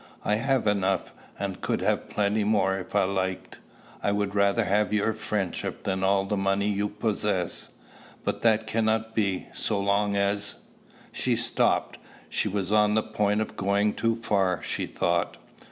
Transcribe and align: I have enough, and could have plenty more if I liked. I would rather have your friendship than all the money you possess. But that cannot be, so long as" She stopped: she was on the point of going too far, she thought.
I 0.25 0.37
have 0.37 0.65
enough, 0.65 1.13
and 1.37 1.61
could 1.61 1.81
have 1.81 2.09
plenty 2.09 2.43
more 2.43 2.75
if 2.79 2.95
I 2.95 3.03
liked. 3.03 3.59
I 4.01 4.11
would 4.11 4.33
rather 4.33 4.65
have 4.65 4.91
your 4.91 5.13
friendship 5.13 5.83
than 5.83 6.03
all 6.03 6.25
the 6.25 6.35
money 6.35 6.69
you 6.69 6.89
possess. 6.89 7.69
But 8.23 8.41
that 8.41 8.65
cannot 8.65 9.13
be, 9.13 9.45
so 9.53 9.79
long 9.79 10.15
as" 10.15 10.55
She 11.11 11.35
stopped: 11.35 11.99
she 12.29 12.47
was 12.47 12.71
on 12.71 12.95
the 12.95 13.03
point 13.03 13.41
of 13.41 13.55
going 13.55 13.93
too 13.93 14.15
far, 14.15 14.59
she 14.63 14.87
thought. 14.87 15.37